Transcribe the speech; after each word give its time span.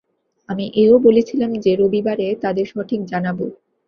আমি 0.49 0.65
এও 0.75 0.95
বলেছিলাম 0.99 1.51
যে, 1.55 1.71
রবিবারে 1.75 2.27
তাদের 2.43 2.65
সঠিক 2.65 3.01
জানাব। 3.05 3.39